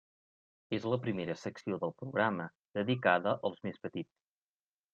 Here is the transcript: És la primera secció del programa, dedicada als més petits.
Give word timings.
És 0.77 0.87
la 0.93 0.97
primera 1.03 1.35
secció 1.41 1.79
del 1.85 1.93
programa, 2.01 2.49
dedicada 2.81 3.37
als 3.51 3.63
més 3.69 3.81
petits. 3.87 4.17